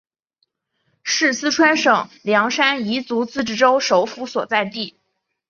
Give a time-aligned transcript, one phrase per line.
[1.03, 4.95] 是四川省凉山彝族自治州首府所在地。